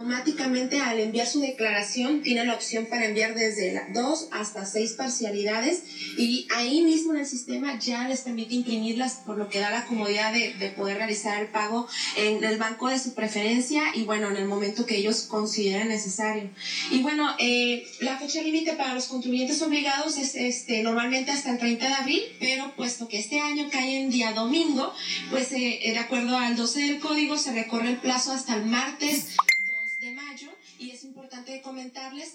Automáticamente 0.00 0.78
al 0.78 1.00
enviar 1.00 1.26
su 1.26 1.40
declaración 1.40 2.22
tiene 2.22 2.44
la 2.44 2.54
opción 2.54 2.86
para 2.86 3.06
enviar 3.06 3.34
desde 3.34 3.82
dos 3.92 4.28
hasta 4.30 4.64
seis 4.64 4.92
parcialidades 4.92 5.82
y 6.16 6.46
ahí 6.54 6.82
mismo 6.82 7.14
en 7.14 7.18
el 7.18 7.26
sistema 7.26 7.76
ya 7.80 8.06
les 8.06 8.20
permite 8.20 8.54
imprimirlas 8.54 9.14
por 9.26 9.36
lo 9.36 9.48
que 9.48 9.58
da 9.58 9.70
la 9.72 9.86
comodidad 9.86 10.32
de, 10.32 10.54
de 10.54 10.70
poder 10.70 10.98
realizar 10.98 11.42
el 11.42 11.48
pago 11.48 11.88
en 12.16 12.44
el 12.44 12.58
banco 12.58 12.86
de 12.86 13.00
su 13.00 13.14
preferencia 13.14 13.82
y 13.92 14.04
bueno, 14.04 14.30
en 14.30 14.36
el 14.36 14.44
momento 14.44 14.86
que 14.86 14.98
ellos 14.98 15.22
consideren 15.22 15.88
necesario. 15.88 16.48
Y 16.92 17.02
bueno, 17.02 17.34
eh, 17.40 17.84
la 17.98 18.16
fecha 18.18 18.40
límite 18.40 18.74
para 18.74 18.94
los 18.94 19.06
contribuyentes 19.06 19.60
obligados 19.62 20.16
es 20.16 20.36
este, 20.36 20.84
normalmente 20.84 21.32
hasta 21.32 21.50
el 21.50 21.58
30 21.58 21.88
de 21.88 21.94
abril, 21.94 22.22
pero 22.38 22.72
puesto 22.76 23.08
que 23.08 23.18
este 23.18 23.40
año 23.40 23.68
cae 23.68 24.00
en 24.00 24.10
día 24.10 24.30
domingo, 24.32 24.94
pues 25.30 25.50
eh, 25.50 25.80
de 25.82 25.98
acuerdo 25.98 26.38
al 26.38 26.54
12 26.54 26.82
del 26.82 27.00
código 27.00 27.36
se 27.36 27.52
recorre 27.52 27.88
el 27.88 27.96
plazo 27.96 28.30
hasta 28.30 28.54
el 28.54 28.66
martes 28.66 29.36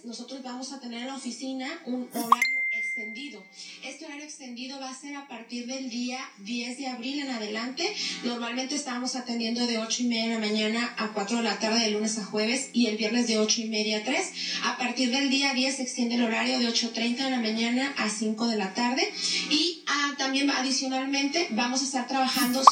nosotros 0.03 0.41
vamos 0.43 0.71
a 0.73 0.80
tener 0.80 1.02
en 1.02 1.07
la 1.07 1.16
oficina 1.16 1.67
un 1.85 2.09
horario 2.13 2.63
extendido. 2.71 3.43
Este 3.84 4.05
horario 4.05 4.23
extendido 4.23 4.79
va 4.79 4.89
a 4.89 4.95
ser 4.95 5.16
a 5.16 5.27
partir 5.27 5.67
del 5.67 5.89
día 5.89 6.20
10 6.39 6.77
de 6.77 6.88
abril 6.88 7.20
en 7.20 7.29
adelante. 7.29 7.93
Normalmente 8.23 8.76
estamos 8.76 9.16
atendiendo 9.16 9.66
de 9.67 9.77
8 9.77 10.03
y 10.03 10.07
media 10.07 10.23
de 10.23 10.34
la 10.34 10.39
mañana 10.39 10.95
a 10.98 11.09
4 11.09 11.38
de 11.38 11.43
la 11.43 11.59
tarde 11.59 11.79
de 11.79 11.91
lunes 11.91 12.17
a 12.17 12.26
jueves 12.26 12.70
y 12.73 12.88
el 12.88 12.98
viernes 12.98 13.27
de 13.27 13.38
8 13.38 13.62
y 13.62 13.66
media 13.66 13.99
a 13.99 14.03
3. 14.03 14.31
A 14.63 14.77
partir 14.77 15.12
del 15.12 15.29
día 15.29 15.54
10 15.54 15.76
se 15.76 15.84
extiende 15.84 16.15
el 16.15 16.23
horario 16.23 16.59
de 16.59 16.67
8.30 16.67 17.17
de 17.17 17.29
la 17.29 17.40
mañana 17.40 17.93
a 17.98 18.09
5 18.09 18.48
de 18.48 18.57
la 18.57 18.73
tarde 18.73 19.07
y 19.51 19.84
ah, 19.88 20.15
también 20.17 20.49
adicionalmente 20.49 21.48
vamos 21.51 21.81
a 21.81 21.85
estar 21.85 22.07
trabajando 22.07 22.63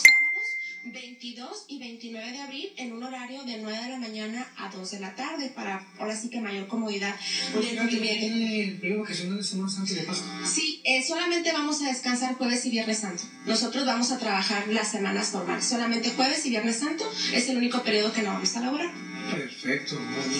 22 0.83 1.65
y 1.67 1.79
29 1.79 2.31
de 2.31 2.39
abril 2.39 2.69
en 2.77 2.93
un 2.93 3.03
horario 3.03 3.43
de 3.43 3.57
9 3.57 3.83
de 3.83 3.89
la 3.89 3.97
mañana 3.97 4.47
a 4.57 4.69
2 4.69 4.91
de 4.91 4.99
la 4.99 5.15
tarde 5.15 5.49
para 5.49 5.85
ahora 5.99 6.15
sí 6.15 6.29
que 6.29 6.41
mayor 6.41 6.67
comodidad. 6.67 7.15
Sí, 10.45 10.81
eh, 10.83 11.03
solamente 11.03 11.51
vamos 11.51 11.81
a 11.81 11.89
descansar 11.89 12.35
jueves 12.35 12.65
y 12.65 12.71
viernes 12.71 12.99
santo. 12.99 13.23
Nosotros 13.45 13.85
vamos 13.85 14.11
a 14.11 14.17
trabajar 14.17 14.67
las 14.69 14.91
semanas 14.91 15.33
normales. 15.33 15.65
Solamente 15.65 16.09
jueves 16.11 16.45
y 16.45 16.49
viernes 16.49 16.79
santo 16.79 17.09
es 17.33 17.49
el 17.49 17.57
único 17.57 17.83
periodo 17.83 18.11
que 18.11 18.23
no 18.23 18.33
vamos 18.33 18.55
a 18.55 18.61
laborar. 18.61 19.11
Perfecto, 19.29 19.97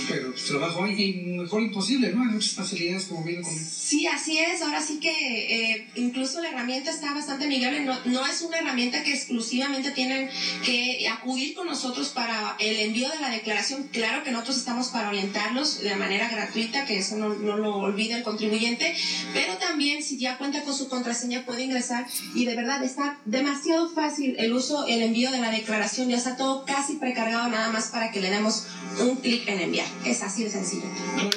pero 0.09 0.31
pues, 0.31 0.45
trabajo 0.45 0.83
hay 0.83 1.13
mejor 1.37 1.61
imposible, 1.61 2.11
¿no? 2.11 2.23
Hay 2.23 2.29
muchas 2.29 2.53
facilidades 2.53 3.05
como 3.05 3.23
bien 3.23 3.41
Sí, 3.45 4.05
así 4.07 4.37
es. 4.39 4.61
Ahora 4.61 4.81
sí 4.81 4.99
que 4.99 5.11
eh, 5.11 5.87
incluso 5.95 6.41
la 6.41 6.49
herramienta 6.49 6.91
está 6.91 7.13
bastante 7.13 7.45
amigable. 7.45 7.81
No, 7.81 7.97
no 8.05 8.25
es 8.25 8.41
una 8.41 8.57
herramienta 8.57 9.03
que 9.03 9.13
exclusivamente 9.13 9.91
tienen 9.91 10.29
que 10.65 11.07
acudir 11.07 11.53
con 11.53 11.67
nosotros 11.67 12.09
para 12.09 12.55
el 12.59 12.79
envío 12.79 13.09
de 13.09 13.19
la 13.19 13.29
declaración. 13.29 13.89
Claro 13.91 14.23
que 14.23 14.31
nosotros 14.31 14.57
estamos 14.57 14.89
para 14.89 15.09
orientarlos 15.09 15.81
de 15.81 15.95
manera 15.95 16.29
gratuita, 16.29 16.85
que 16.85 16.97
eso 16.99 17.15
no, 17.15 17.29
no 17.29 17.57
lo 17.57 17.75
olvide 17.77 18.15
el 18.15 18.23
contribuyente, 18.23 18.95
pero 19.33 19.57
también 19.57 20.03
si 20.03 20.17
ya 20.17 20.37
cuenta 20.37 20.63
con 20.63 20.75
su 20.75 20.89
contraseña 20.89 21.45
puede 21.45 21.63
ingresar 21.63 22.05
y 22.35 22.45
de 22.45 22.55
verdad 22.55 22.83
está 22.83 23.19
demasiado 23.25 23.89
fácil 23.89 24.35
el 24.37 24.53
uso, 24.53 24.85
el 24.87 25.01
envío 25.01 25.31
de 25.31 25.39
la 25.39 25.51
declaración. 25.51 26.09
Ya 26.09 26.17
está 26.17 26.35
todo 26.35 26.65
casi 26.65 26.93
precargado 26.95 27.49
nada 27.49 27.71
más 27.71 27.87
para 27.87 28.11
que 28.11 28.21
le 28.21 28.29
demos 28.29 28.67
un 28.99 29.15
clic 29.17 29.47
en 29.47 29.59
enviar. 29.61 29.87
Es 30.05 30.21
así 30.21 30.43
de 30.43 30.49
sencillo. 30.49 30.83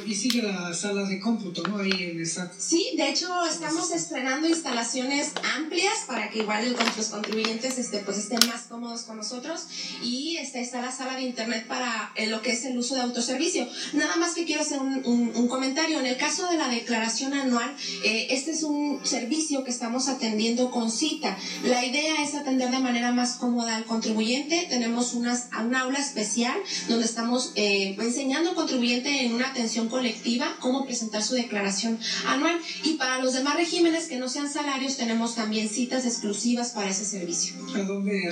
Y 0.05 0.15
sigue 0.15 0.42
la 0.42 0.72
sala 0.75 1.05
de 1.05 1.20
cómputo, 1.20 1.62
¿no? 1.69 1.78
Ahí 1.78 1.91
en 1.91 2.19
el 2.19 2.27
SAT. 2.27 2.53
Sí, 2.59 2.95
de 2.97 3.11
hecho 3.11 3.28
estamos 3.45 3.91
estrenando 3.92 4.48
instalaciones 4.48 5.33
amplias 5.56 6.05
para 6.06 6.31
que 6.31 6.41
igual 6.41 6.77
los 6.97 7.06
contribuyentes 7.09 7.78
este, 7.78 7.98
pues, 7.98 8.19
estén 8.19 8.41
más 8.48 8.62
cómodos 8.62 8.83
con 8.84 9.16
nosotros. 9.16 9.62
Y 10.02 10.36
este, 10.36 10.60
está 10.60 10.82
la 10.82 10.92
sala 10.92 11.16
de 11.16 11.22
internet 11.22 11.66
para 11.66 12.12
eh, 12.16 12.27
lo 12.27 12.42
que 12.42 12.52
es 12.52 12.64
el 12.64 12.77
uso 12.77 12.94
de 12.94 13.00
autoservicio. 13.00 13.66
Nada 13.94 14.16
más 14.16 14.34
que 14.34 14.44
quiero 14.44 14.60
hacer 14.60 14.78
un, 14.78 15.02
un, 15.34 15.48
comentario. 15.48 16.00
En 16.00 16.06
el 16.06 16.16
caso 16.16 16.48
de 16.48 16.58
la 16.58 16.68
declaración 16.68 17.32
anual, 17.32 17.74
eh, 18.04 18.26
este 18.30 18.50
es 18.50 18.62
un 18.62 19.00
servicio 19.04 19.64
que 19.64 19.70
estamos 19.70 20.08
atendiendo 20.08 20.70
con 20.70 20.91
cita. 20.91 21.36
La 21.64 21.84
idea 21.84 22.22
es 22.22 22.34
atender 22.34 22.70
de 22.70 22.78
manera 22.78 23.12
más 23.12 23.36
cómoda 23.36 23.76
al 23.76 23.84
contribuyente. 23.84 24.66
Tenemos 24.69 25.14
unas, 25.14 25.48
un 25.59 25.75
aula 25.75 25.98
especial 25.98 26.56
donde 26.88 27.06
estamos 27.06 27.53
eh, 27.54 27.97
enseñando 27.98 28.50
al 28.50 28.56
contribuyente 28.56 29.25
en 29.25 29.34
una 29.34 29.48
atención 29.48 29.88
colectiva 29.88 30.56
cómo 30.60 30.84
presentar 30.84 31.22
su 31.22 31.34
declaración 31.34 31.98
anual. 32.26 32.60
Y 32.82 32.94
para 32.94 33.19
los 33.20 33.32
demás 33.32 33.56
regímenes 33.56 34.09
que 34.09 34.19
no 34.19 34.28
sean 34.28 34.50
salarios, 34.50 34.97
tenemos 34.97 35.34
también 35.36 35.69
citas 35.69 36.04
exclusivas 36.04 36.72
para 36.72 36.91
ese 36.91 37.06
servicio. 37.06 37.54
¿A 37.75 37.82
dónde 37.82 38.28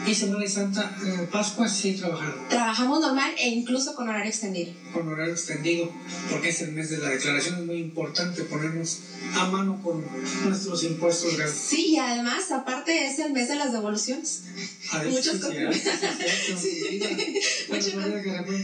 y 0.07 0.15
Semana 0.15 0.47
Santa, 0.47 0.97
eh, 1.05 1.27
Pascua 1.31 1.67
sí 1.67 1.91
trabajaron. 1.93 2.47
Trabajamos 2.49 2.99
normal 3.01 3.31
e 3.37 3.49
incluso 3.49 3.93
con 3.93 4.09
horario 4.09 4.29
extendido. 4.29 4.73
Con 4.91 5.07
horario 5.07 5.33
extendido, 5.33 5.91
porque 6.29 6.49
es 6.49 6.61
el 6.61 6.71
mes 6.71 6.89
de 6.89 6.97
la 6.97 7.09
declaración, 7.09 7.59
es 7.59 7.65
muy 7.65 7.77
importante 7.77 8.41
ponernos 8.43 8.97
a 9.35 9.45
mano 9.45 9.79
con 9.83 10.03
nuestros 10.45 10.83
impuestos. 10.83 11.33
Sí, 11.53 11.91
y 11.91 11.97
además, 11.97 12.49
aparte, 12.51 13.05
es 13.05 13.19
el 13.19 13.31
mes 13.31 13.47
de 13.47 13.55
las 13.57 13.71
devoluciones. 13.71 14.41
Muchos 15.05 15.39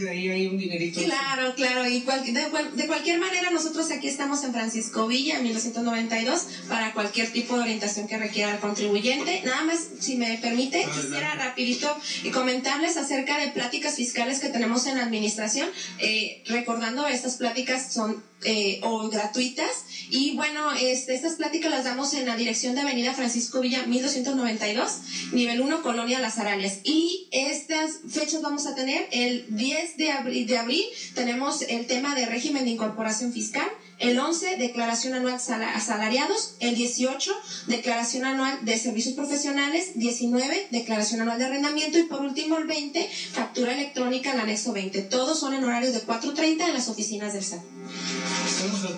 de 0.00 0.10
ahí 0.10 0.28
hay 0.28 0.46
un 0.48 0.58
dinerito. 0.58 1.00
Claro, 1.00 1.54
claro, 1.54 1.77
y 1.86 2.00
de, 2.00 2.86
cualquier 2.86 3.18
manera, 3.18 3.50
nosotros 3.50 3.90
aquí 3.90 4.08
estamos 4.08 4.42
en 4.44 4.52
Francisco 4.52 5.06
Villa, 5.06 5.40
1992, 5.40 6.46
para 6.68 6.92
cualquier 6.92 7.30
tipo 7.30 7.56
de 7.56 7.62
orientación 7.62 8.08
que 8.08 8.18
requiera 8.18 8.52
el 8.52 8.60
contribuyente. 8.60 9.42
Nada 9.44 9.64
más, 9.64 9.78
si 10.00 10.16
me 10.16 10.38
permite, 10.38 10.86
quisiera 10.94 11.34
rapidito 11.34 11.94
y 12.22 12.30
comentarles 12.30 12.96
acerca 12.96 13.38
de 13.38 13.48
pláticas 13.48 13.96
fiscales 13.96 14.40
que 14.40 14.48
tenemos 14.48 14.86
en 14.86 14.96
la 14.96 15.04
administración. 15.04 15.68
Eh, 15.98 16.42
recordando, 16.46 17.06
estas 17.06 17.36
pláticas 17.36 17.92
son 17.92 18.22
eh, 18.44 18.80
o 18.84 19.08
gratuitas. 19.08 19.84
Y 20.10 20.36
bueno, 20.36 20.70
este, 20.72 21.14
estas 21.14 21.34
pláticas 21.34 21.72
las 21.72 21.84
damos 21.84 22.14
en 22.14 22.24
la 22.24 22.36
dirección 22.36 22.76
de 22.76 22.82
Avenida 22.82 23.12
Francisco 23.12 23.60
Villa 23.60 23.84
1292, 23.84 25.32
nivel 25.32 25.60
1, 25.60 25.82
Colonia 25.82 26.20
Las 26.20 26.38
Aralias. 26.38 26.78
Y 26.84 27.28
estas 27.32 27.98
fechas 28.08 28.40
vamos 28.40 28.66
a 28.66 28.76
tener 28.76 29.08
el 29.10 29.44
10 29.48 29.96
de 29.96 30.12
abril, 30.12 30.46
de 30.46 30.56
abril 30.56 30.84
tenemos 31.14 31.62
el 31.68 31.86
tema 31.86 32.14
de 32.14 32.26
régimen 32.26 32.64
de 32.64 32.70
incorporación 32.70 33.32
fiscal. 33.32 33.68
El 33.98 34.18
11, 34.18 34.56
declaración 34.56 35.14
anual 35.14 35.34
asalariados. 35.34 36.54
El 36.60 36.76
18, 36.76 37.32
declaración 37.66 38.24
anual 38.24 38.64
de 38.64 38.78
servicios 38.78 39.14
profesionales. 39.14 39.92
19, 39.96 40.68
declaración 40.70 41.20
anual 41.20 41.38
de 41.38 41.46
arrendamiento. 41.46 41.98
Y 41.98 42.04
por 42.04 42.20
último, 42.20 42.58
el 42.58 42.66
20, 42.66 43.08
factura 43.32 43.74
electrónica 43.74 44.32
en 44.32 44.40
anexo 44.40 44.72
20. 44.72 45.02
Todos 45.02 45.38
son 45.38 45.54
en 45.54 45.64
horarios 45.64 45.94
de 45.94 46.06
4.30 46.06 46.68
en 46.68 46.74
las 46.74 46.88
oficinas 46.88 47.32
del 47.32 47.44
SAT. 47.44 47.62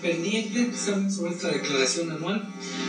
Pendiente 0.01 0.71
sobre 0.77 1.33
esta 1.33 1.49
declaración 1.49 2.11
anual. 2.11 2.43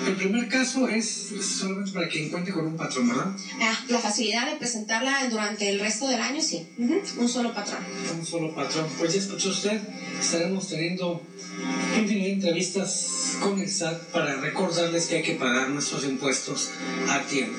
El 0.08 0.16
primer 0.16 0.48
caso 0.48 0.88
es 0.88 1.34
solamente 1.42 1.92
para 1.92 2.08
quien 2.08 2.30
cuente 2.30 2.52
con 2.52 2.66
un 2.66 2.78
patrón, 2.78 3.10
¿verdad? 3.10 3.36
Ah, 3.62 3.78
la 3.90 4.00
facilidad 4.00 4.50
de 4.50 4.56
presentarla 4.58 5.28
durante 5.30 5.70
el 5.70 5.80
resto 5.80 6.08
del 6.08 6.22
año, 6.22 6.42
sí. 6.42 6.66
Un 6.78 7.28
solo 7.28 7.54
patrón. 7.54 7.80
Un 8.18 8.26
solo 8.26 8.56
patrón. 8.56 8.88
Pues 8.98 9.14
ya 9.14 9.20
escuchó 9.20 9.50
usted, 9.50 9.80
estaremos 10.20 10.68
teniendo 10.70 11.22
infinidad 11.98 12.28
de 12.28 12.32
entrevistas 12.34 13.38
con 13.42 13.60
el 13.60 13.70
SAT 13.70 14.04
para 14.12 14.40
recordarles 14.40 15.08
que 15.08 15.16
hay 15.18 15.24
que 15.24 15.34
pagar 15.34 15.70
nuestros 15.70 16.06
impuestos 16.06 16.70
a 17.10 17.22
tiempo. 17.24 17.58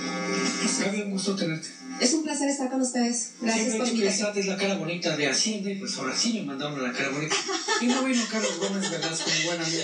Gaby, 0.81 1.03
un 1.03 1.11
gusto 1.11 1.37
tenerte. 1.37 1.69
Es 2.03 2.15
un 2.15 2.25
placer 2.25 2.49
estar 2.49 2.69
con 2.69 2.81
ustedes. 2.81 3.35
Gracias 3.41 3.77
por 3.77 3.87
invitarme. 3.87 4.41
Es 4.41 4.47
la 4.47 4.57
cara 4.57 4.75
bonita 4.75 5.17
de 5.17 5.29
Hacienda 5.29 5.71
pues 5.79 5.97
ahora 5.99 6.17
sí 6.17 6.33
me 6.33 6.43
mandaron 6.43 6.83
la 6.83 6.93
cara 6.93 7.11
bonita. 7.11 7.37
Y 7.81 7.87
no 7.87 8.03
vino 8.03 8.23
Carlos 8.29 8.59
Gómez 8.59 8.91
Velasco, 8.91 9.31
mi 9.31 9.47
buen 9.47 9.61
amigo, 9.61 9.83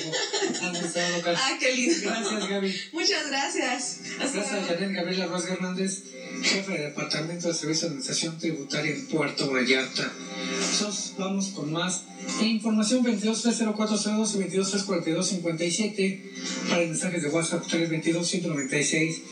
local. 1.17 1.37
Ah, 1.39 1.57
qué 1.61 1.77
lindo. 1.77 1.95
Gracias, 2.03 2.49
Gaby. 2.49 2.75
Muchas 2.93 3.29
gracias. 3.29 4.01
gracias 4.19 4.53
a 4.53 4.65
Janet 4.65 4.93
Gabriela 4.95 5.27
Ruiz 5.27 5.45
Hernández, 5.45 6.03
jefe 6.43 6.73
de 6.73 6.79
Departamento 6.87 7.47
de 7.47 7.55
Servicio 7.55 7.83
de 7.83 7.87
Administración 7.87 8.37
Tributaria 8.39 8.91
en 8.97 9.07
Puerto 9.07 9.53
Vallarta. 9.53 10.13
Nosotros 10.61 11.15
vamos 11.19 11.49
con 11.51 11.73
más 11.73 12.03
información 12.41 13.05
2230402 13.05 14.35
y 14.35 14.57
2234257 14.57 16.21
para 16.69 16.81
mensajes 16.81 17.23
de 17.23 17.29
WhatsApp 17.29 17.65
322 17.69 18.27
196 18.27 19.23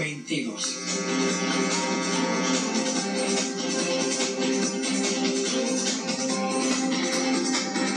0822. 0.00 2.09